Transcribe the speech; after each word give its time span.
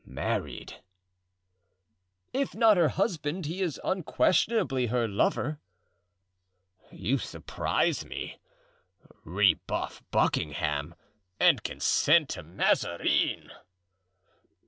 "Married?" 0.03 0.81
"If 2.33 2.55
not 2.55 2.75
her 2.75 2.87
husband, 2.89 3.45
he 3.45 3.61
is 3.61 3.79
unquestionably 3.83 4.87
her 4.87 5.07
lover." 5.07 5.59
"You 6.91 7.19
surprise 7.19 8.03
me. 8.03 8.39
Rebuff 9.23 10.01
Buckingham 10.09 10.95
and 11.39 11.63
consent 11.63 12.29
to 12.29 12.41
Mazarin!" 12.41 13.51